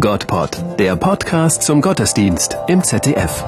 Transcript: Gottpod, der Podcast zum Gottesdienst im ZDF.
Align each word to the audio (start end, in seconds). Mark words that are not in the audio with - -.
Gottpod, 0.00 0.78
der 0.78 0.96
Podcast 0.96 1.62
zum 1.62 1.82
Gottesdienst 1.82 2.56
im 2.68 2.82
ZDF. 2.82 3.44